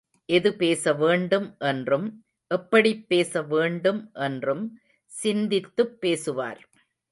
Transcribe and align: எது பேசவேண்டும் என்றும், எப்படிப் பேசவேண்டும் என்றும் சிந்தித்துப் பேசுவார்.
எது 0.25 0.55
பேசவேண்டும் 0.55 1.55
என்றும், 1.59 2.23
எப்படிப் 2.47 3.09
பேசவேண்டும் 3.09 4.09
என்றும் 4.13 4.79
சிந்தித்துப் 5.05 6.01
பேசுவார். 6.01 6.69